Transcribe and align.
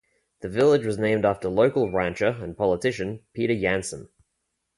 The 0.39 0.49
village 0.49 0.83
was 0.83 0.97
named 0.97 1.25
after 1.25 1.47
local 1.47 1.91
rancher 1.91 2.29
and 2.41 2.57
politician 2.57 3.19
Peter 3.33 3.53
Jansen. 3.55 4.09